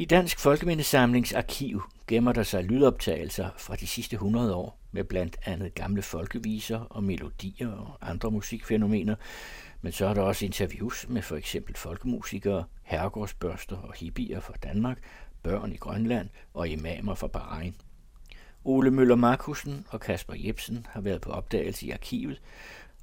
[0.00, 5.36] I Dansk Folkemindesamlings arkiv gemmer der sig lydoptagelser fra de sidste 100 år med blandt
[5.44, 9.14] andet gamle folkeviser og melodier og andre musikfænomener,
[9.80, 14.98] men så er der også interviews med for eksempel folkemusikere, herregårdsbørster og hippier fra Danmark,
[15.42, 17.74] børn i Grønland og imamer fra Bahrain.
[18.64, 22.40] Ole Møller Markusen og Kasper Jebsen har været på opdagelse i arkivet,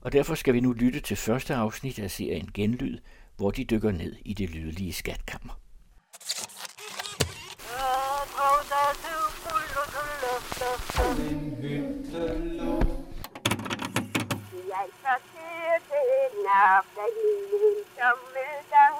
[0.02, 2.98] og derfor skal vi nu lytte til første afsnit af serien Genlyd,
[3.38, 5.59] hvor de dykker ned i det lydlige skatkammer.
[10.98, 11.04] Jeg
[15.02, 15.16] så
[15.88, 17.32] til den aften i
[17.66, 18.92] en sommerdag.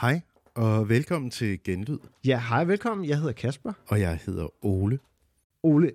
[0.00, 0.20] Hej,
[0.54, 1.98] og velkommen til Genlyd.
[2.26, 3.08] Ja, hej, velkommen.
[3.08, 3.72] Jeg hedder Kasper.
[3.88, 4.98] Og jeg hedder Ole.
[5.62, 5.92] Ole,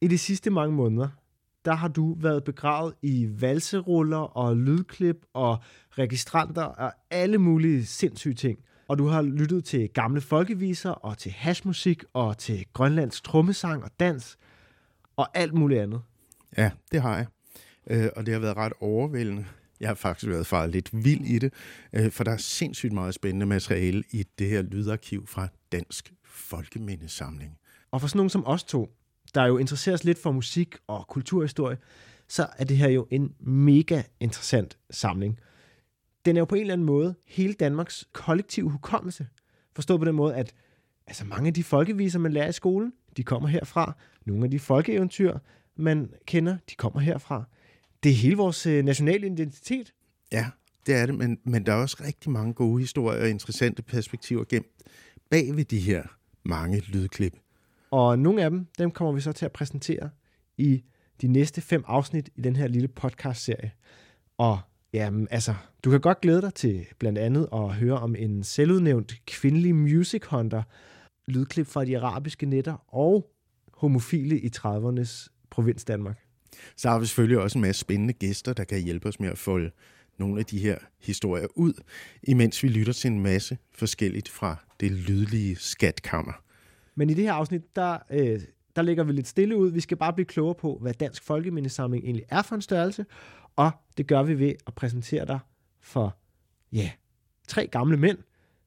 [0.00, 1.08] i de sidste mange måneder,
[1.68, 5.58] der har du været begravet i valseruller og lydklip og
[5.90, 8.58] registranter og alle mulige sindssyge ting.
[8.88, 13.90] Og du har lyttet til gamle folkeviser og til hashmusik og til grønlandsk trommesang og
[14.00, 14.38] dans
[15.16, 16.00] og alt muligt andet.
[16.56, 17.26] Ja, det har jeg.
[17.90, 19.46] Øh, og det har været ret overvældende.
[19.80, 21.52] Jeg har faktisk været faret lidt vild i det,
[21.92, 27.58] øh, for der er sindssygt meget spændende materiale i det her lydarkiv fra Dansk Folkemindesamling.
[27.90, 28.97] Og for sådan nogen som os to,
[29.34, 31.78] der jo interesserer os lidt for musik og kulturhistorie,
[32.28, 35.38] så er det her jo en mega interessant samling.
[36.24, 39.26] Den er jo på en eller anden måde hele Danmarks kollektive hukommelse.
[39.74, 40.54] Forstået på den måde, at
[41.06, 43.96] altså mange af de folkeviser, man lærer i skolen, de kommer herfra.
[44.26, 45.38] Nogle af de folkeeventyr,
[45.76, 47.44] man kender, de kommer herfra.
[48.02, 49.94] Det er hele vores øh, nationale identitet.
[50.32, 50.46] Ja,
[50.86, 54.44] det er det, men, men der er også rigtig mange gode historier og interessante perspektiver
[54.44, 54.66] gemt
[55.30, 56.02] bag ved de her
[56.42, 57.36] mange lydklip.
[57.90, 60.10] Og nogle af dem, dem kommer vi så til at præsentere
[60.56, 60.82] i
[61.20, 63.72] de næste fem afsnit i den her lille podcast-serie.
[64.38, 64.58] Og
[64.92, 69.14] jamen, altså, du kan godt glæde dig til blandt andet at høre om en selvudnævnt
[69.26, 70.62] kvindelig music hunter,
[71.26, 73.30] lydklip fra de arabiske netter og
[73.72, 76.18] homofile i 30'ernes provins Danmark.
[76.76, 79.38] Så har vi selvfølgelig også en masse spændende gæster, der kan hjælpe os med at
[79.38, 79.70] folde
[80.18, 81.72] nogle af de her historier ud,
[82.22, 86.47] imens vi lytter til en masse forskelligt fra det lydlige skatkammer.
[86.98, 88.40] Men i det her afsnit, der, øh,
[88.76, 89.70] der lægger vi lidt stille ud.
[89.70, 93.06] Vi skal bare blive klogere på, hvad Dansk Folkemindesamling egentlig er for en størrelse,
[93.56, 95.38] og det gør vi ved at præsentere dig
[95.80, 96.16] for,
[96.72, 96.90] ja,
[97.48, 98.18] tre gamle mænd,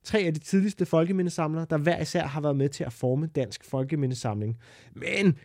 [0.04, 3.66] tre af de tidligste folkemindesamlere, der hver især har været med til at forme Dansk
[3.66, 4.58] Folkemindesamling.
[4.94, 5.38] Men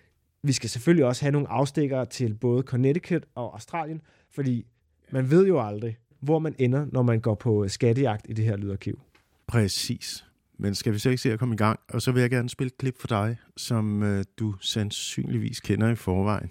[0.42, 4.66] vi skal selvfølgelig også have nogle afstikker til både Connecticut og Australien, fordi
[5.10, 8.56] man ved jo aldrig, hvor man ender, når man går på skattejagt i det her
[8.56, 9.00] lydarkiv.
[9.46, 10.26] Præcis.
[10.58, 11.80] Men skal vi så ikke se at komme i gang?
[11.88, 15.88] Og så vil jeg gerne spille et klip for dig, som øh, du sandsynligvis kender
[15.88, 16.50] i forvejen.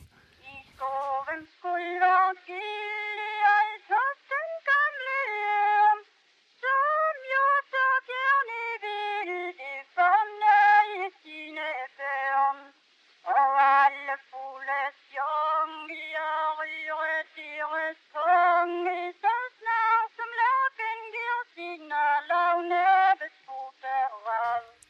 [22.55, 22.94] Oh no!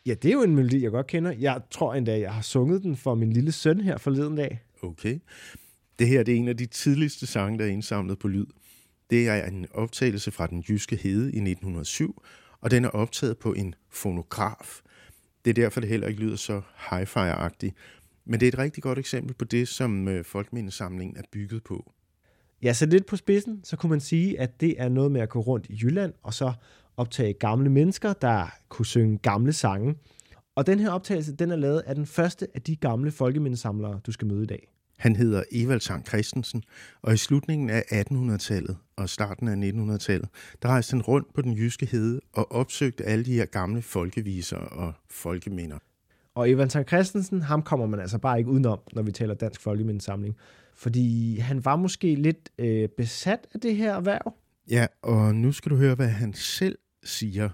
[0.05, 1.31] Ja, det er jo en melodi, jeg godt kender.
[1.31, 4.61] Jeg tror endda, jeg har sunget den for min lille søn her forleden dag.
[4.81, 5.19] Okay.
[5.99, 8.45] Det her det er en af de tidligste sange, der er indsamlet på lyd.
[9.09, 12.23] Det er en optagelse fra den jyske hede i 1907,
[12.61, 14.81] og den er optaget på en fonograf.
[15.45, 17.73] Det er derfor, det heller ikke lyder så hi-fi-agtigt.
[18.25, 21.91] Men det er et rigtig godt eksempel på det, som øh, Folkemindesamlingen er bygget på.
[22.61, 25.29] Ja, så lidt på spidsen, så kunne man sige, at det er noget med at
[25.29, 26.53] gå rundt i Jylland, og så
[26.97, 29.95] optage gamle mennesker, der kunne synge gamle sange.
[30.55, 34.11] Og den her optagelse, den er lavet af den første af de gamle folkemindesamlere, du
[34.11, 34.67] skal møde i dag.
[34.97, 36.63] Han hedder Evald Sankt Christensen,
[37.01, 40.29] og i slutningen af 1800-tallet og starten af 1900-tallet,
[40.61, 44.57] der rejste han rundt på den jyske hede og opsøgte alle de her gamle folkeviser
[44.57, 45.77] og folkeminder.
[46.35, 49.61] Og Evan Sankt Christensen, ham kommer man altså bare ikke udenom, når vi taler Dansk
[49.61, 50.35] Folkemindesamling.
[50.75, 54.33] Fordi han var måske lidt øh, besat af det her erhverv.
[54.69, 57.49] Ja, og nu skal du høre, hvad han selv siger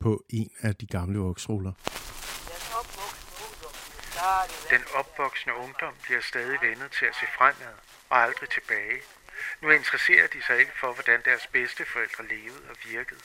[0.00, 1.72] på en af de gamle voksruller.
[4.70, 7.74] Den opvoksende ungdom bliver stadig vendet til at se fremad
[8.10, 9.00] og aldrig tilbage.
[9.60, 13.20] Nu interesserer de sig ikke for, hvordan deres bedsteforældre levede og virkede.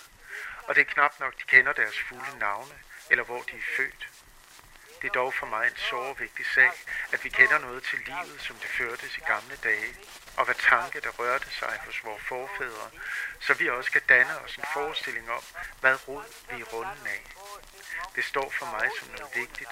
[0.67, 2.75] Og det er knap nok, de kender deres fulde navne,
[3.09, 4.14] eller hvor de er født.
[5.01, 6.71] Det er dog for mig en så vigtig sag,
[7.11, 9.95] at vi kender noget til livet, som det førtes i gamle dage,
[10.37, 12.89] og hvad tanke, der rørte sig hos vores forfædre,
[13.39, 15.43] så vi også kan danne os en forestilling om,
[15.81, 17.23] hvad rod vi er runden af.
[18.15, 19.69] Det står for mig som noget vigtigt,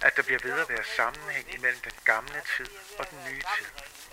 [0.00, 3.66] at der bliver ved at være sammenhæng imellem den gamle tid og den nye tid,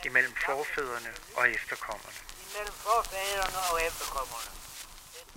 [0.03, 2.19] imellem forfædrene og efterkommerne.
[2.49, 4.62] Imellem forfædrene og efterkommerne.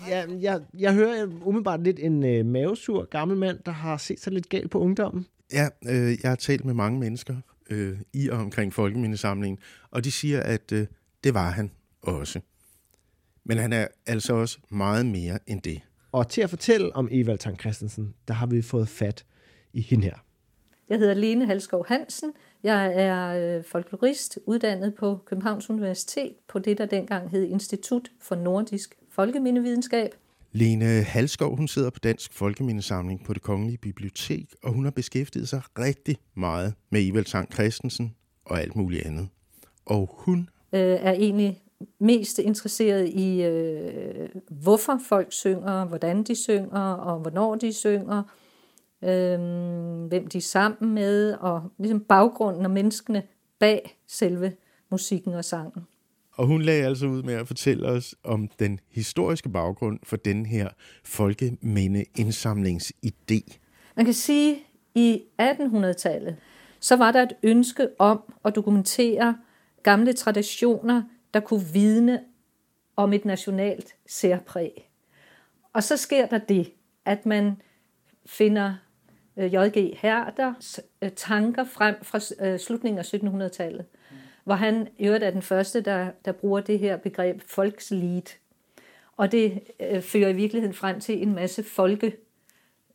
[0.09, 4.33] Ja, jeg, jeg hører umiddelbart lidt en øh, mavesur gammel mand, der har set sig
[4.33, 5.27] lidt galt på ungdommen.
[5.53, 7.37] Ja, øh, jeg har talt med mange mennesker
[7.71, 9.59] øh, i og omkring Folkemindesamlingen,
[9.91, 10.87] og de siger, at øh,
[11.25, 11.71] det var han
[12.03, 12.41] også.
[13.45, 15.81] Men han er altså også meget mere end det.
[16.13, 19.25] Og til at fortælle om Evald Tang Christensen, der har vi fået fat
[19.73, 20.17] i hende her.
[20.89, 22.33] Jeg hedder Lene Halskov Hansen.
[22.63, 28.35] Jeg er øh, folklorist, uddannet på Københavns Universitet på det, der dengang hed Institut for
[28.35, 30.15] Nordisk Folkemindevidenskab.
[30.53, 35.49] Lene Halskov, hun sidder på Dansk Folkemindesamling på det Kongelige Bibliotek, og hun har beskæftiget
[35.49, 38.15] sig rigtig meget med Evald Tang Christensen
[38.45, 39.29] og alt muligt andet.
[39.87, 41.63] Og hun øh, er egentlig
[41.99, 48.23] mest interesseret i, øh, hvorfor folk synger, hvordan de synger, og hvornår de synger,
[49.03, 49.39] øh,
[50.09, 53.23] hvem de er sammen med, og ligesom baggrunden og menneskene
[53.59, 54.53] bag selve
[54.91, 55.83] musikken og sangen.
[56.37, 60.47] Og hun lagde altså ud med at fortælle os om den historiske baggrund for den
[60.47, 60.69] her
[61.05, 63.59] folkemindeindsamlingsidé.
[63.97, 64.61] Man kan sige, at
[64.95, 66.37] i 1800-tallet,
[66.81, 69.37] så var der et ønske om at dokumentere
[69.83, 71.03] gamle traditioner,
[71.35, 72.21] der kunne vidne
[72.97, 74.91] om et nationalt særpræg.
[75.73, 76.73] Og så sker der det,
[77.05, 77.57] at man
[78.27, 78.75] finder
[79.37, 79.99] øh, J.G.
[79.99, 83.85] Herders øh, tanker frem fra øh, slutningen af 1700-tallet,
[84.47, 88.23] hvor han i øvrigt er den første, der, der bruger det her begreb folkslied.
[89.17, 92.17] Og det øh, fører i virkeligheden frem til en masse folke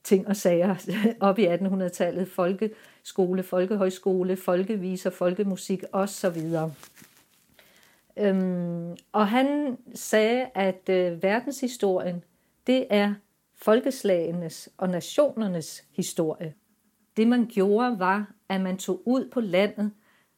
[0.03, 0.75] ting og sager
[1.19, 2.27] op i 1800-tallet.
[2.27, 6.42] Folkeskole, folkehøjskole, folkeviser, folkemusik osv.
[8.18, 12.24] Øhm, og han sagde, at øh, verdenshistorien,
[12.68, 13.13] det er
[13.56, 16.53] folkeslagenes og nationernes historie.
[17.18, 19.92] Det man gjorde var, at man tog ud på landet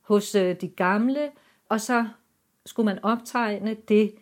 [0.04, 1.32] hos øh, de gamle,
[1.70, 2.08] og så
[2.66, 4.16] skulle man optegne det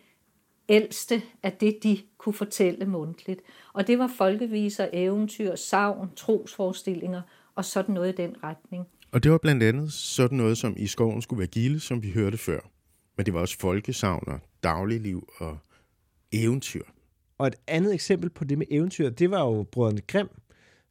[0.68, 3.40] ældste af det, de kunne fortælle mundtligt.
[3.72, 7.22] Og det var folkeviser, eventyr, savn, trosforestillinger
[7.54, 8.86] og sådan noget i den retning.
[9.12, 12.10] Og det var blandt andet sådan noget, som i skoven skulle være gilde, som vi
[12.10, 12.60] hørte før.
[13.16, 15.58] Men det var også folkesavner, dagligliv og
[16.32, 16.82] eventyr.
[17.38, 20.30] Og et andet eksempel på det med eventyr, det var jo brødrene Grimm,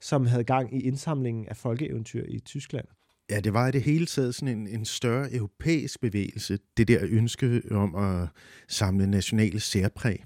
[0.01, 2.85] som havde gang i indsamlingen af folkeeventyr i Tyskland.
[3.31, 6.99] Ja, det var i det hele taget sådan en, en større europæisk bevægelse, det der
[7.01, 8.27] ønske om at
[8.67, 10.23] samle nationale særpræg.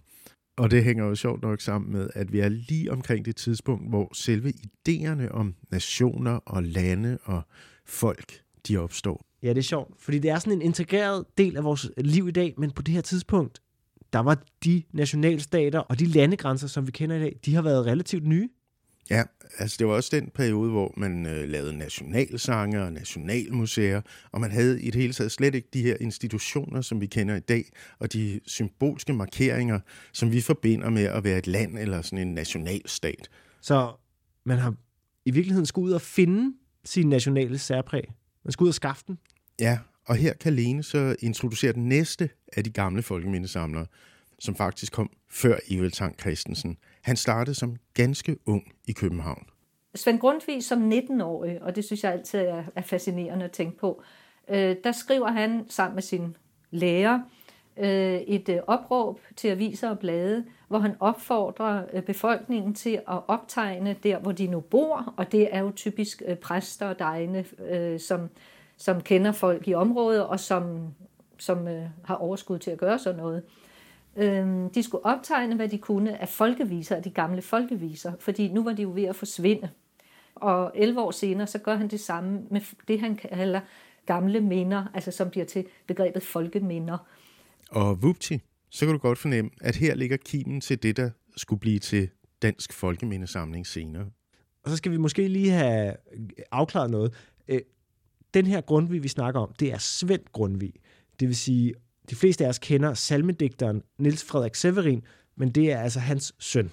[0.58, 3.90] Og det hænger jo sjovt nok sammen med, at vi er lige omkring det tidspunkt,
[3.90, 7.42] hvor selve idéerne om nationer og lande og
[7.86, 9.26] folk, de opstår.
[9.44, 12.32] Ja, det er sjovt, fordi det er sådan en integreret del af vores liv i
[12.32, 13.62] dag, men på det her tidspunkt,
[14.14, 17.86] der var de nationalstater og de landegrænser, som vi kender i dag, de har været
[17.86, 18.50] relativt nye.
[19.10, 19.24] Ja,
[19.58, 24.52] altså det var også den periode, hvor man øh, lavede nationalsange og nationalmuseer, og man
[24.52, 27.66] havde i det hele taget slet ikke de her institutioner, som vi kender i dag,
[28.00, 29.80] og de symbolske markeringer,
[30.14, 33.30] som vi forbinder med at være et land eller sådan en nationalstat.
[33.62, 33.94] Så
[34.46, 34.76] man har
[35.26, 38.14] i virkeligheden skulle ud og finde sin nationale særpræg.
[38.44, 39.18] Man skulle ud og skaffe den.
[39.60, 43.86] Ja, og her kan Lene så introducere den næste af de gamle folkemindesamlere,
[44.40, 46.78] som faktisk kom før Evald Tang Christensen.
[47.06, 49.46] Han startede som ganske ung i København.
[49.96, 52.40] Svend Grundtvig som 19-årig, og det synes jeg altid
[52.76, 54.02] er fascinerende at tænke på,
[54.50, 56.36] øh, der skriver han sammen med sin
[56.72, 57.20] lærer
[57.78, 63.22] øh, et øh, opråb til aviser og blade, hvor han opfordrer øh, befolkningen til at
[63.28, 67.46] optegne der, hvor de nu bor, og det er jo typisk øh, præster og degne,
[67.70, 68.30] øh, som,
[68.78, 70.94] som kender folk i området, og som,
[71.38, 71.68] som
[72.04, 73.44] har overskud til at gøre sådan noget.
[74.16, 78.64] Øhm, de skulle optegne, hvad de kunne af folkeviser, af de gamle folkeviser, fordi nu
[78.64, 79.70] var de jo ved at forsvinde.
[80.36, 83.62] Og 11 år senere, så gør han det samme med det, han kalder
[84.06, 86.98] gamle minder, altså som bliver til begrebet folkeminder.
[87.72, 91.60] Og vupti, så kan du godt fornemme, at her ligger kimen til det, der skulle
[91.60, 92.10] blive til
[92.42, 94.06] Dansk Folkemindesamling senere.
[94.64, 95.96] Og så skal vi måske lige have
[96.52, 97.14] afklaret noget.
[97.48, 97.62] Øh,
[98.34, 100.74] den her Grundtvig, vi snakker om, det er Svend Grundtvig.
[101.20, 101.74] Det vil sige
[102.10, 105.04] de fleste af os kender salmedigteren Niels Frederik Severin,
[105.36, 106.72] men det er altså hans søn.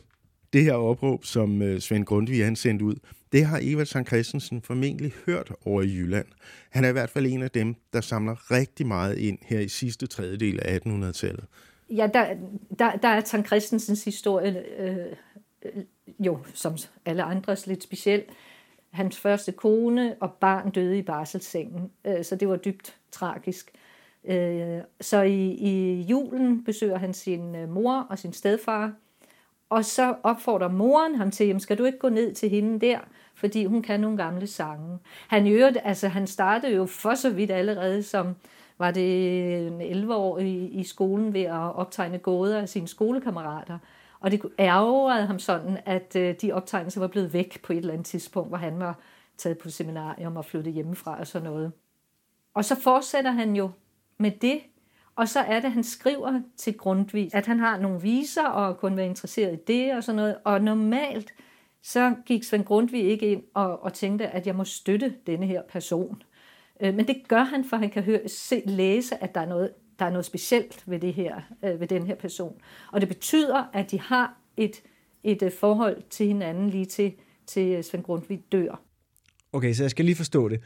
[0.52, 2.94] Det her opråb, som øh, Svend Grundtvig han sendt ud,
[3.32, 6.26] det har Eva Sankt Christensen formentlig hørt over i Jylland.
[6.70, 9.68] Han er i hvert fald en af dem, der samler rigtig meget ind her i
[9.68, 11.44] sidste tredjedel af 1800-tallet.
[11.90, 12.34] Ja, der,
[12.78, 15.06] der, der er Sankt Christensens historie øh,
[16.18, 18.22] jo, som alle andres, lidt speciel.
[18.90, 23.70] Hans første kone og barn døde i barselssengen, øh, så det var dybt tragisk.
[24.24, 28.92] Øh, så i, i julen besøger han sin øh, mor og sin stedfar,
[29.70, 32.98] og så opfordrer moren ham til, skal du ikke gå ned til hende der,
[33.34, 34.98] fordi hun kan nogle gamle sange.
[35.28, 38.34] Han, øvrigt, altså, han startede jo for så vidt allerede som
[38.78, 43.78] var det en 11 år i, i skolen ved at optegne gåder af sine skolekammerater.
[44.20, 47.92] Og det ærgerede ham sådan, at øh, de optegnelser var blevet væk på et eller
[47.92, 48.98] andet tidspunkt, hvor han var
[49.36, 51.72] taget på seminarium og flyttet hjemmefra og sådan noget.
[52.54, 53.70] Og så fortsætter han jo
[54.18, 54.60] med det,
[55.16, 58.78] og så er det, at han skriver til Grundtvig, at han har nogle viser og
[58.78, 60.36] kun være interesseret i det og sådan noget.
[60.44, 61.34] Og normalt
[61.82, 65.62] så gik Svend Grundtvig ikke ind og, og tænkte, at jeg må støtte denne her
[65.68, 66.22] person.
[66.80, 69.70] Øh, men det gør han, for han kan høre, se, læse, at der er noget,
[69.98, 72.60] der er noget specielt ved, det her, øh, ved den her person.
[72.92, 74.82] Og det betyder, at de har et,
[75.24, 77.12] et øh, forhold til hinanden lige til,
[77.46, 78.82] til øh, Svend Grundtvig dør.
[79.52, 80.60] Okay, så jeg skal lige forstå det.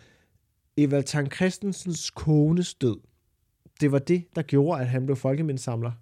[0.76, 2.96] Evald Tang Christensens kones død,
[3.80, 5.92] det var det, der gjorde, at han blev folkemindsamler?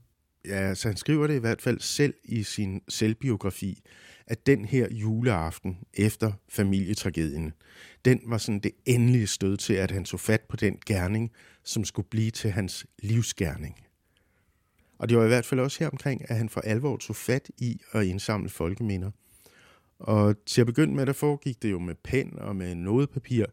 [0.44, 3.82] Ja, så han skriver det i hvert fald selv i sin selvbiografi,
[4.26, 7.52] at den her juleaften efter familietragedien,
[8.04, 11.32] den var sådan det endelige stød til, at han tog fat på den gerning,
[11.64, 13.76] som skulle blive til hans livsgerning.
[14.98, 17.50] Og det var i hvert fald også her omkring, at han for alvor tog fat
[17.58, 19.10] i at indsamle folkeminder.
[19.98, 23.46] Og til at begynde med, der foregik det jo med pen og med nodepapir,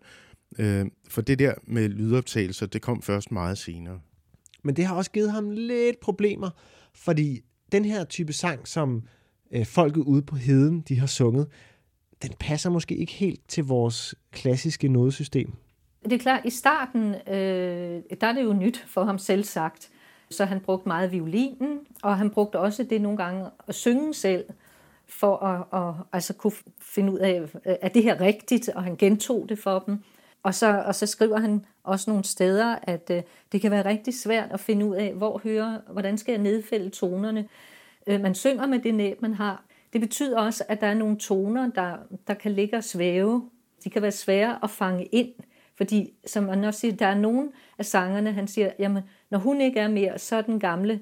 [0.60, 4.00] øh, for det der med lydoptagelser, det kom først meget senere.
[4.64, 6.50] Men det har også givet ham lidt problemer,
[6.94, 7.42] fordi
[7.72, 9.04] den her type sang, som
[9.52, 11.48] øh, folket ude på heden, de har sunget,
[12.22, 15.54] den passer måske ikke helt til vores klassiske nodesystem.
[16.04, 19.90] Det er klart, i starten, øh, der er det jo nyt for ham selv sagt.
[20.30, 24.46] Så han brugte meget violinen, og han brugte også det nogle gange at synge selv,
[25.08, 28.96] for at, at altså kunne finde ud af, at øh, det her rigtigt, og han
[28.96, 30.04] gentog det for dem.
[30.44, 33.22] Og så, og så skriver han også nogle steder, at øh,
[33.52, 36.90] det kan være rigtig svært at finde ud af, hvor hører, hvordan skal jeg nedfælde
[36.90, 37.48] tonerne.
[38.08, 39.64] Øh, man synger med det næb, man har.
[39.94, 43.50] Det betyder også, at der er nogle toner, der, der kan ligge og svæve.
[43.84, 45.34] De kan være svære at fange ind,
[45.78, 49.62] fordi som man også siger, der er nogle af sangerne, han siger, jamen, når hun
[49.62, 51.02] ikke er mere, så er den gamle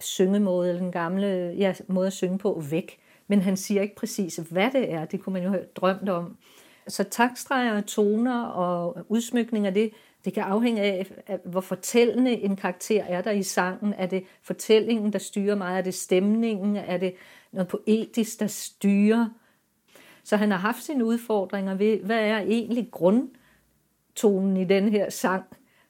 [0.00, 2.98] syngemåde, eller den gamle ja, måde at synge på væk.
[3.28, 5.04] Men han siger ikke præcis, hvad det er.
[5.04, 6.36] Det kunne man jo have drømt om.
[6.90, 9.90] Så takstreger, toner og udsmykning af det,
[10.24, 11.06] det kan afhænge af,
[11.44, 13.94] hvor fortællende en karakter er der i sangen.
[13.94, 15.78] Er det fortællingen, der styrer meget?
[15.78, 16.76] Er det stemningen?
[16.76, 17.14] Er det
[17.52, 19.28] noget poetisk, der styrer?
[20.24, 25.44] Så han har haft sine udfordringer ved, hvad er egentlig grundtonen i den her sang?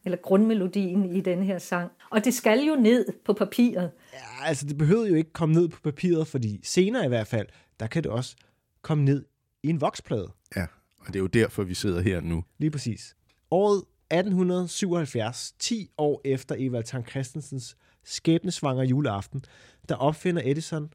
[0.05, 1.91] Eller grundmelodien i den her sang.
[2.11, 3.91] Og det skal jo ned på papiret.
[4.13, 7.47] Ja, altså det behøver jo ikke komme ned på papiret, fordi senere i hvert fald,
[7.81, 8.37] der kan det også
[8.83, 9.25] komme ned
[9.63, 10.31] i en voksplade.
[10.57, 10.67] Ja,
[11.01, 12.45] og det er jo derfor, vi sidder her nu.
[12.59, 13.17] Lige præcis.
[13.51, 13.79] Året
[14.11, 19.45] 1877, 10 år efter Evald Tang Christensens skæbnesvanger juleaften,
[19.89, 20.91] der opfinder Edison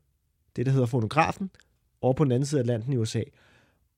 [0.56, 1.50] det, der hedder fonografen,
[2.02, 3.22] over på den anden side af Atlanten i USA.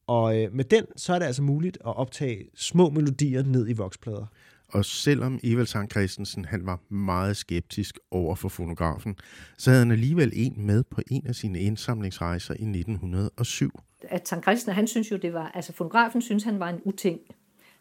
[0.07, 3.73] Og øh, med den, så er det altså muligt at optage små melodier ned i
[3.73, 4.25] voksplader.
[4.69, 9.15] Og selvom Evald Tang Christensen han var meget skeptisk over for fonografen,
[9.57, 13.71] så havde han alligevel en med på en af sine indsamlingsrejser i 1907.
[14.01, 17.19] At Tang Christen, han synes jo, det var, altså fonografen synes, han var en uting.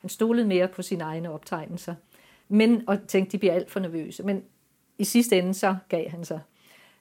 [0.00, 1.94] Han stolede mere på sine egne optegnelser.
[2.49, 4.23] Men, og tænkte, de bliver alt for nervøse.
[4.23, 4.42] Men
[4.99, 6.40] i sidste ende, så gav han sig.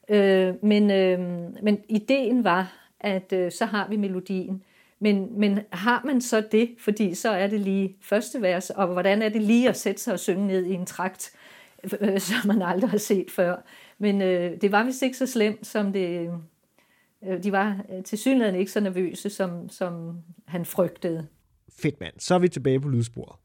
[0.09, 1.19] Øh, men, øh,
[1.63, 4.63] men ideen var, at øh, så har vi melodien.
[4.99, 9.21] Men, men har man så det, fordi så er det lige første vers, og hvordan
[9.21, 11.31] er det lige at sætte sig og synge ned i en trakt,
[12.01, 13.55] øh, som man aldrig har set før.
[13.97, 16.29] Men øh, det var vist ikke så slemt, som det...
[17.23, 21.27] Øh, de var øh, til synligheden ikke så nervøse, som, som han frygtede.
[21.81, 22.19] Fedt mand.
[22.19, 23.35] Så er vi tilbage på lydsporet.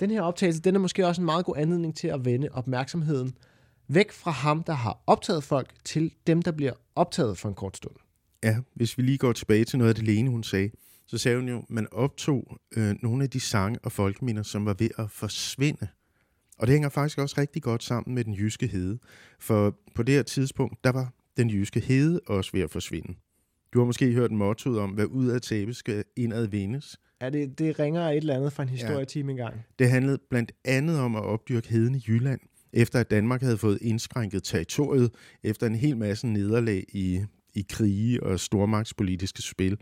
[0.00, 3.36] Den her optagelse, den er måske også en meget god anledning til at vende opmærksomheden
[3.94, 7.76] væk fra ham, der har optaget folk, til dem, der bliver optaget for en kort
[7.76, 7.94] stund.
[8.44, 10.70] Ja, hvis vi lige går tilbage til noget af det Lene, hun sagde,
[11.06, 14.66] så sagde hun jo, at man optog øh, nogle af de sange og folkeminder, som
[14.66, 15.88] var ved at forsvinde.
[16.58, 18.98] Og det hænger faktisk også rigtig godt sammen med den jyske hede.
[19.38, 23.14] For på det her tidspunkt, der var den jyske hede også ved at forsvinde.
[23.72, 27.00] Du har måske hørt mottoet om, hvad ud af tabe skal indad vindes.
[27.20, 29.30] Ja, det, det ringer et eller andet fra en historietime ja.
[29.30, 29.60] engang.
[29.78, 32.40] Det handlede blandt andet om at opdyrke heden i Jylland,
[32.72, 35.10] efter at Danmark havde fået indskrænket territoriet
[35.42, 37.24] efter en hel masse nederlag i,
[37.54, 39.78] i krige og stormagtspolitiske spil.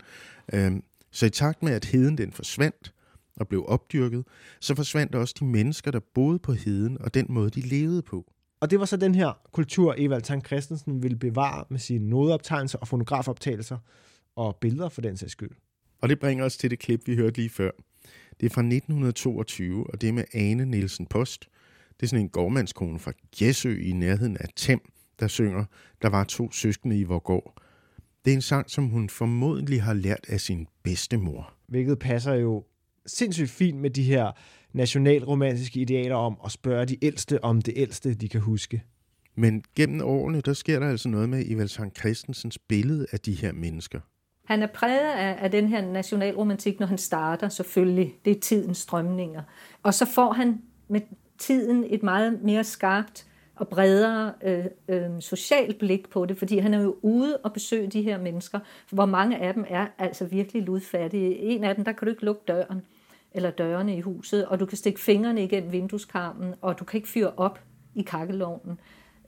[0.53, 2.93] Øhm, så i takt med, at heden den forsvandt
[3.35, 4.25] og blev opdyrket,
[4.59, 8.31] så forsvandt også de mennesker, der boede på heden og den måde, de levede på.
[8.61, 12.77] Og det var så den her kultur, Evald Tang Christensen ville bevare med sine nodeoptegnelser
[12.77, 13.77] og fonografoptagelser.
[14.35, 15.51] og billeder for den sags skyld.
[16.01, 17.71] Og det bringer os til det klip, vi hørte lige før.
[18.39, 21.49] Det er fra 1922, og det er med Ane Nielsen Post.
[21.99, 24.79] Det er sådan en gårdmandskone fra Gæsø i nærheden af Tem,
[25.19, 25.65] der synger,
[26.01, 27.61] der var to søskende i Vorgård.
[28.25, 31.53] Det er en sang, som hun formodentlig har lært af sin bedstemor.
[31.67, 32.65] Hvilket passer jo
[33.05, 34.31] sindssygt fint med de her
[34.73, 38.83] nationalromantiske idealer om at spørge de ældste om det ældste, de kan huske.
[39.35, 43.33] Men gennem årene, der sker der altså noget med Evald Sankt Christensens billede af de
[43.33, 43.99] her mennesker.
[44.45, 48.13] Han er præget af, af den her nationalromantik, når han starter selvfølgelig.
[48.25, 49.41] Det er tidens strømninger.
[49.83, 51.01] Og så får han med
[51.39, 53.25] tiden et meget mere skarpt
[53.59, 57.87] og bredere øh, øh, socialt blik på det, fordi han er jo ude og besøge
[57.87, 58.59] de her mennesker,
[58.91, 61.37] hvor mange af dem er altså virkelig ludfattige.
[61.37, 62.81] En af dem, der kan du ikke lukke døren
[63.31, 67.09] eller dørene i huset, og du kan stikke fingrene igennem vindueskarmen, og du kan ikke
[67.09, 67.59] fyre op
[67.95, 68.79] i kakkelovnen.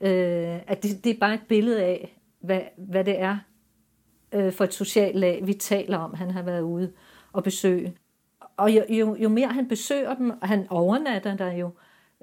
[0.01, 3.37] Øh, at det, det er bare et billede af, hvad, hvad det er
[4.31, 6.91] øh, for et socialt lag, vi taler om, han har været ude
[7.33, 7.97] og besøge.
[8.57, 11.71] Og jo, jo, jo mere han besøger dem, og han overnatter der jo, øh,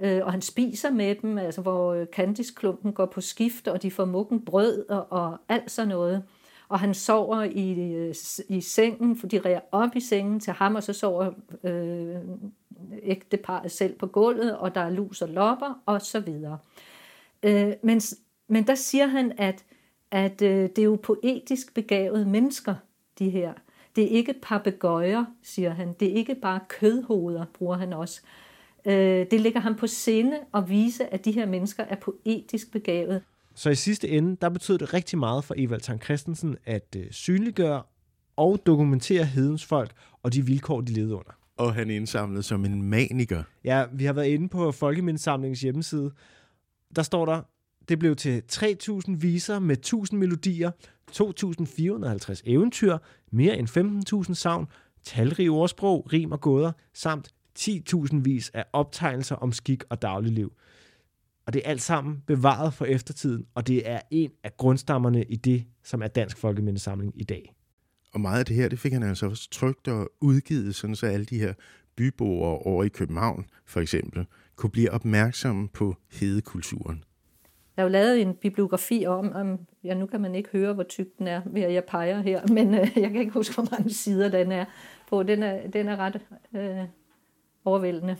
[0.00, 3.90] øh, og han spiser med dem, altså hvor øh, kandisklumpen går på skift, og de
[3.90, 6.22] får mukken brød og, og alt sådan noget.
[6.68, 8.14] Og han sover i, øh,
[8.48, 11.30] i sengen, for de rærer op i sengen til ham, og så sover
[11.64, 12.16] øh,
[13.02, 16.58] ægteparret selv på gulvet, og der er lus og lopper, og så videre.
[17.42, 18.00] Øh, men,
[18.48, 19.64] men der siger han, at,
[20.10, 22.74] at øh, det er jo poetisk begavede mennesker,
[23.18, 23.52] de her.
[23.96, 25.92] Det er ikke papegøjer, siger han.
[26.00, 28.20] Det er ikke bare kødhoveder, bruger han også.
[28.24, 28.47] Øh,
[28.84, 33.22] det ligger ham på sinde at vise, at de her mennesker er poetisk begavet.
[33.54, 37.06] Så i sidste ende, der betød det rigtig meget for Evald Tang Christensen at øh,
[37.10, 37.82] synliggøre
[38.36, 39.92] og dokumentere hedens folk
[40.22, 41.30] og de vilkår, de levede under.
[41.56, 43.42] Og han indsamlede som en maniker.
[43.64, 46.10] Ja, vi har været inde på Folkemindesamlingens hjemmeside.
[46.96, 47.42] Der står der,
[47.88, 50.70] det blev til 3.000 viser med 1.000 melodier,
[51.10, 52.98] 2.450 eventyr,
[53.30, 54.66] mere end 15.000 savn,
[55.02, 60.52] talrige ordsprog, rim og gåder, samt 10.000 vis af optegnelser om skik og dagligliv.
[61.46, 65.36] Og det er alt sammen bevaret for eftertiden, og det er en af grundstammerne i
[65.36, 67.54] det, som er Dansk Folkemindesamling i dag.
[68.14, 71.06] Og meget af det her, det fik han altså også trygt og udgivet, sådan så
[71.06, 71.54] alle de her
[71.96, 77.04] byboere over i København, for eksempel, kunne blive opmærksomme på hedekulturen.
[77.76, 80.82] Der er jo lavet en bibliografi om, om ja, nu kan man ikke høre, hvor
[80.82, 83.68] tyk den er, ved at jeg peger her, men øh, jeg kan ikke huske, hvor
[83.70, 84.64] mange sider den er
[85.08, 85.22] på.
[85.22, 86.20] Den er, den er ret
[86.56, 86.84] øh,
[87.68, 88.16] overvældende.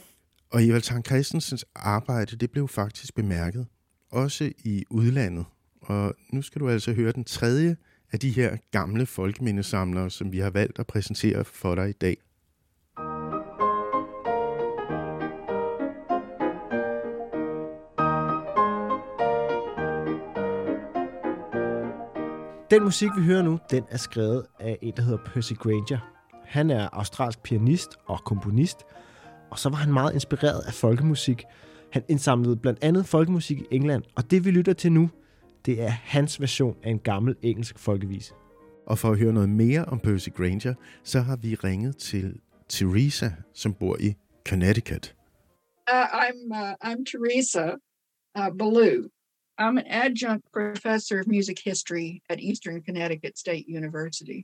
[0.51, 3.67] Og Evald Tang Christensens arbejde, det blev faktisk bemærket,
[4.11, 5.45] også i udlandet.
[5.81, 7.77] Og nu skal du altså høre den tredje
[8.11, 12.17] af de her gamle folkemindesamlere, som vi har valgt at præsentere for dig i dag.
[22.71, 25.99] Den musik, vi hører nu, den er skrevet af en, der hedder Percy Granger.
[26.45, 28.77] Han er australsk pianist og komponist,
[29.51, 31.43] og så var han meget inspireret af folkemusik.
[31.91, 35.09] Han indsamlede blandt andet folkemusik i England, og det vi lytter til nu,
[35.65, 38.33] det er hans version af en gammel engelsk folkevise.
[38.85, 43.29] Og for at høre noget mere om Percy Granger, så har vi ringet til Teresa,
[43.53, 44.13] som bor i
[44.49, 45.15] Connecticut.
[45.91, 47.67] Uh, I'm uh, I'm Teresa
[48.39, 49.09] uh, Ballou.
[49.59, 54.39] I'm an adjunct professor of music history at Eastern Connecticut State University.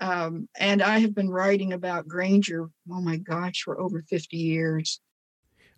[0.00, 5.00] Um, and I have been writing about Granger, oh my gosh, for over 50 years.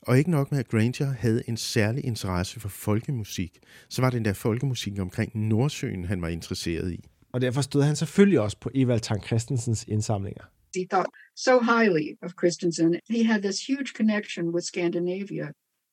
[0.02, 4.24] Og ikke nok med, at Granger havde en særlig interesse for folkemusik, så var det
[4.24, 7.04] der folkemusik omkring Nordsøen, han var interesseret i.
[7.32, 10.44] Og derfor stod han selvfølgelig også på Evald Tang Christensens indsamlinger.
[10.74, 13.00] He thought so highly of Christensen.
[13.10, 15.48] He had this huge connection with Scandinavia,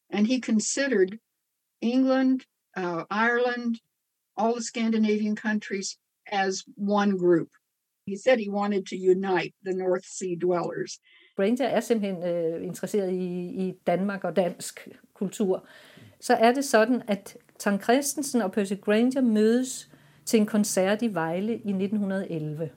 [0.10, 1.12] and he considered
[1.82, 2.42] England,
[2.78, 3.76] uh, Ireland,
[4.38, 5.88] all the Scandinavian countries
[6.32, 7.50] as one group.
[8.08, 11.00] He said he wanted to unite the North Sea dwellers.
[11.36, 15.68] Granger er simpelthen øh, interesseret i, i Danmark og dansk kultur.
[16.20, 19.90] Så er det sådan, at Tan Christensen og Percy Granger mødes
[20.26, 22.70] til en koncert i Vejle i 1911.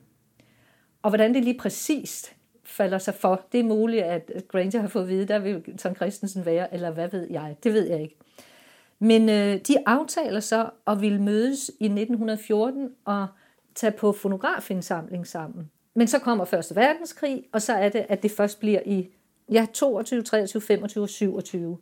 [1.01, 5.03] Og hvordan det lige præcist falder sig for, det er muligt, at Granger har fået
[5.03, 8.17] at vide, der vil Tom Christensen være, eller hvad ved jeg, det ved jeg ikke.
[8.99, 13.27] Men øh, de aftaler så at ville mødes i 1914 og
[13.75, 15.71] tage på fonografindsamling sammen.
[15.93, 19.09] Men så kommer Første Verdenskrig, og så er det, at det først bliver i
[19.51, 21.77] ja, 22, 23, 25 og 27.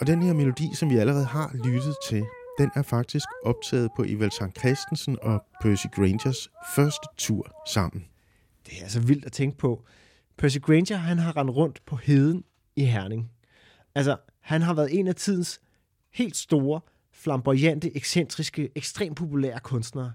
[0.00, 2.24] Og den her melodi, som vi allerede har lyttet til,
[2.58, 8.06] den er faktisk optaget på Evald Sankt Christensen og Percy Grangers første tur sammen.
[8.66, 9.84] Det er altså vildt at tænke på.
[10.38, 12.44] Percy Granger, han har rendt rundt på heden
[12.76, 13.30] i Herning.
[13.94, 15.60] Altså, han har været en af tidens
[16.12, 16.80] helt store,
[17.12, 20.12] flamboyante, ekscentriske, ekstremt populære kunstnere.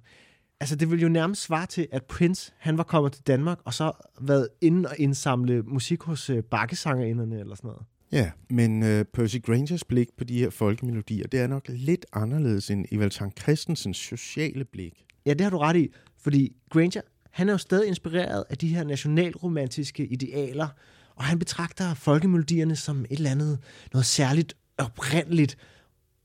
[0.60, 3.74] Altså, det vil jo nærmest svare til, at Prince, han var kommet til Danmark, og
[3.74, 7.86] så været inde og indsamle musik hos uh, bakkesangerinderne eller sådan noget.
[8.12, 12.72] Ja, men uh, Percy Grangers blik på de her folkemelodier, det er nok lidt anderledes
[12.72, 15.06] end Evald Tang Christensens sociale blik.
[15.26, 17.02] Ja, det har du ret i, fordi Granger,
[17.34, 20.68] han er jo stadig inspireret af de her nationalromantiske idealer,
[21.16, 23.60] og han betragter folkemelodierne som et eller andet,
[23.94, 25.58] noget særligt oprindeligt,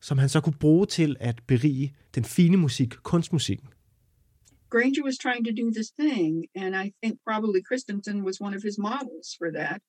[0.00, 3.68] som han så kunne bruge til at berige den fine musik, kunstmusikken.
[4.70, 8.62] Granger was trying to do this thing, and I think probably Christensen was one of
[8.62, 9.80] his models for that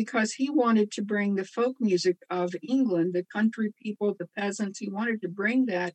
[0.00, 4.78] because he wanted to bring the folk music of England, the country people, the peasants,
[4.78, 5.92] he wanted to bring that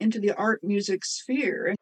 [0.00, 1.74] into the art music sphere.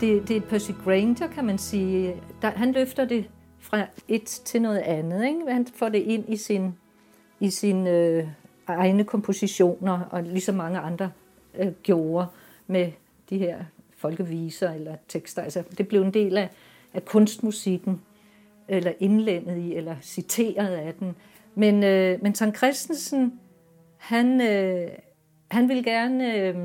[0.00, 2.16] Det, det er Percy Granger, kan man sige.
[2.42, 5.26] Der, han løfter det fra et til noget andet.
[5.26, 5.52] Ikke?
[5.52, 6.74] Han får det ind i sin,
[7.40, 8.28] i sin øh,
[8.66, 11.10] egne kompositioner, og ligesom mange andre
[11.58, 12.26] øh, gjorde
[12.66, 12.92] med
[13.30, 13.64] de her
[13.96, 15.42] folkeviser eller tekster.
[15.42, 16.50] Altså, det blev en del af,
[16.94, 18.00] af kunstmusikken,
[18.68, 21.16] eller indlændet i, eller citeret af den.
[21.54, 23.40] Men, øh, men Sankt Christensen,
[23.96, 24.88] han, øh,
[25.50, 26.34] han vil gerne...
[26.34, 26.56] Øh,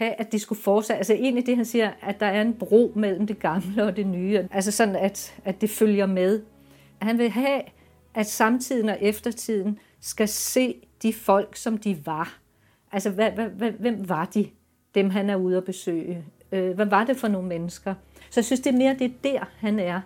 [0.00, 0.98] have, at det skulle fortsætte.
[0.98, 4.06] Altså egentlig det, han siger, at der er en bro mellem det gamle og det
[4.06, 4.48] nye.
[4.50, 6.42] Altså sådan, at, at det følger med.
[7.02, 7.62] Han vil have,
[8.14, 12.38] at samtiden og eftertiden skal se de folk, som de var.
[12.92, 14.48] Altså, hvad, hvad, hvem var de,
[14.94, 16.24] dem han er ude at besøge?
[16.52, 17.94] Øh, hvad var det for nogle mennesker?
[18.30, 20.00] Så jeg synes, det er mere det der, han er.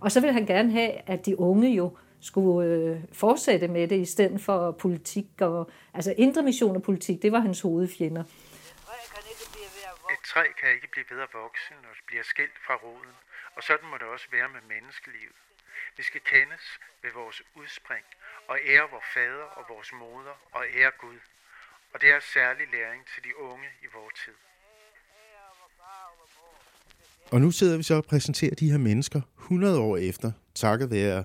[0.00, 4.00] Og så vil han gerne have, at de unge jo skulle øh, fortsætte med det,
[4.00, 5.26] i stedet for politik.
[5.40, 8.22] Og, altså indre mission og politik, det var hans hovedfjender
[10.30, 13.14] træ kan ikke blive ved at vokse, når det bliver skilt fra roden,
[13.56, 15.38] og sådan må det også være med menneskelivet.
[15.98, 16.64] Vi skal kendes
[17.02, 18.06] ved vores udspring,
[18.50, 21.20] og ære vores fader og vores moder, og ære Gud.
[21.92, 24.36] Og det er særlig læring til de unge i vores tid.
[27.32, 31.24] Og nu sidder vi så og præsenterer de her mennesker 100 år efter, takket være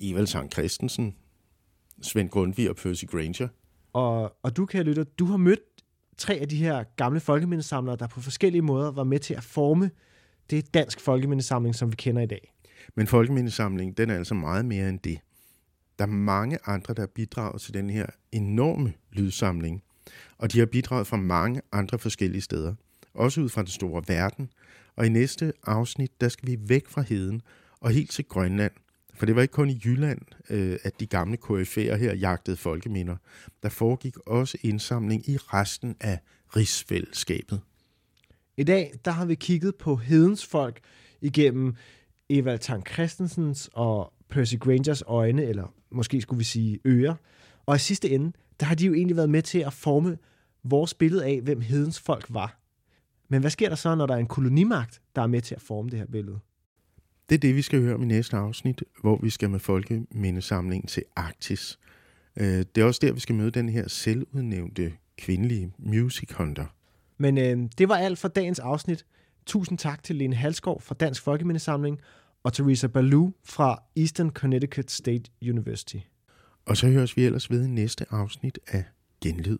[0.00, 1.16] Evald Sankt Christensen,
[2.02, 3.48] Svend Grundtvig og Percy Granger.
[3.92, 5.60] Og, og du, kan lytte, du har mødt
[6.18, 9.90] tre af de her gamle folkemindesamlere, der på forskellige måder var med til at forme
[10.50, 12.52] det dansk folkemindesamling, som vi kender i dag.
[12.94, 15.18] Men folkemindesamling, den er altså meget mere end det.
[15.98, 19.82] Der er mange andre, der bidrager til den her enorme lydsamling,
[20.38, 22.74] og de har bidraget fra mange andre forskellige steder,
[23.14, 24.48] også ud fra den store verden.
[24.96, 27.42] Og i næste afsnit, der skal vi væk fra heden
[27.80, 28.72] og helt til Grønland,
[29.14, 33.16] for det var ikke kun i Jylland, øh, at de gamle KF'er her jagtede folkeminder.
[33.62, 36.18] Der foregik også indsamling i resten af
[36.56, 37.60] rigsfællesskabet.
[38.56, 40.80] I dag der har vi kigget på hedens folk
[41.20, 41.74] igennem
[42.28, 47.14] Evald Tang Christensens og Percy Grangers øjne, eller måske skulle vi sige ører.
[47.66, 50.18] Og i sidste ende, der har de jo egentlig været med til at forme
[50.64, 52.60] vores billede af, hvem hedens folk var.
[53.28, 55.60] Men hvad sker der så, når der er en kolonimagt, der er med til at
[55.60, 56.38] forme det her billede?
[57.28, 60.86] Det er det, vi skal høre om i næste afsnit, hvor vi skal med folkemindesamlingen
[60.86, 61.78] til Arktis.
[62.36, 66.66] Øh, det er også der, vi skal møde den her selvudnævnte kvindelige music hunter.
[67.18, 69.06] Men øh, det var alt for dagens afsnit.
[69.46, 72.00] Tusind tak til Lene Halskov fra Dansk Folkemindesamling
[72.42, 75.96] og Teresa Baloo fra Eastern Connecticut State University.
[76.66, 78.84] Og så høres vi ellers ved i næste afsnit af
[79.20, 79.58] Genlyd.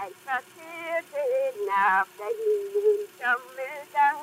[0.00, 4.14] Jeg sorterede nap, da himmelen sommeldag.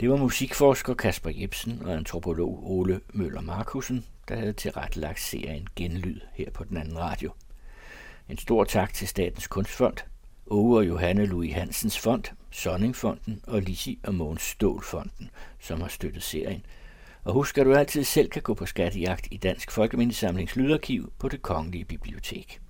[0.00, 6.20] Det var musikforsker Kasper Jebsen og antropolog Ole Møller Markusen, der havde tilrettelagt serien Genlyd
[6.32, 7.32] her på den anden radio.
[8.28, 9.96] En stor tak til Statens Kunstfond,
[10.46, 16.22] Åge og Johanne Louis Hansens Fond, Sonningfonden og Lisi og Mogens Stålfonden, som har støttet
[16.22, 16.66] serien.
[17.24, 21.28] Og husk, at du altid selv kan gå på skattejagt i Dansk Folkemindesamlings Lydarkiv på
[21.28, 22.60] det Kongelige Bibliotek.